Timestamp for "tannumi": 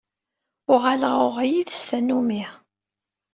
1.89-2.43